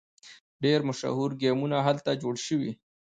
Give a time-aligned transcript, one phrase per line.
[0.63, 2.71] ډیر مشهور ګیمونه هلته جوړ شوي.